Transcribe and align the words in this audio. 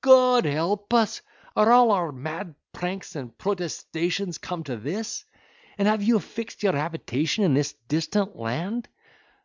God 0.00 0.46
help 0.46 0.92
us! 0.92 1.22
are 1.54 1.70
all 1.70 1.92
our 1.92 2.10
mad 2.10 2.56
pranks 2.72 3.14
and 3.14 3.38
protestations 3.38 4.36
come 4.36 4.64
to 4.64 4.76
this? 4.76 5.24
And 5.78 5.86
have 5.86 6.02
you 6.02 6.18
fixed 6.18 6.64
your 6.64 6.72
habitation 6.74 7.44
in 7.44 7.54
this 7.54 7.72
distant 7.86 8.34
land? 8.34 8.88